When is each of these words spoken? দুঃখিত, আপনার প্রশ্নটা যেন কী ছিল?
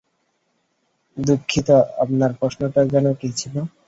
দুঃখিত, 1.17 1.69
আপনার 1.97 2.31
প্রশ্নটা 2.39 2.81
যেন 2.93 3.05
কী 3.13 3.29
ছিল? 3.37 3.55